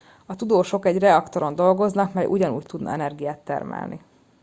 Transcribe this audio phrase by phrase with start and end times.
[0.25, 4.01] a tudósok egy reaktoron dolgoznak mely ugyanúgy tudna energiát termelni